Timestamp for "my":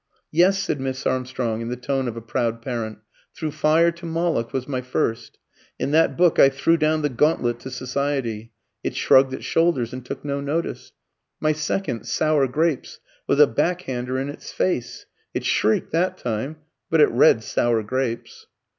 4.67-4.81, 11.39-11.51